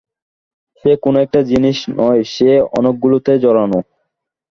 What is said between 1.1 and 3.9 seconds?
একটা জিনিস নয়, সে অনেকগুলোতে জড়ানো।